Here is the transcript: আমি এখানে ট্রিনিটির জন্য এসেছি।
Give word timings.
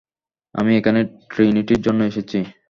আমি 0.55 0.71
এখানে 0.79 0.99
ট্রিনিটির 1.31 1.81
জন্য 1.81 1.99
এসেছি। 2.03 2.39